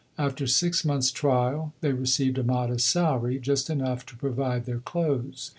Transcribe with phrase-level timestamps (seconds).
[0.17, 5.49] After six months' trial they received a modest salary, just enough to provide their clothes.